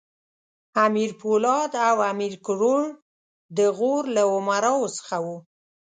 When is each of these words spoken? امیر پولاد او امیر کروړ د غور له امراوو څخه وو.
امیر 0.85 1.11
پولاد 1.21 1.71
او 1.89 1.97
امیر 2.11 2.33
کروړ 2.45 2.81
د 3.57 3.59
غور 3.77 4.03
له 4.15 4.23
امراوو 4.37 4.93
څخه 4.97 5.17
وو. 5.25 5.37